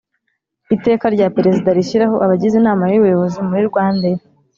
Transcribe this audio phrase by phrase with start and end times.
[0.75, 4.19] Iteka rya Perezida rishyiraho abagize Inama y Ubuyobozi muri Rwandaair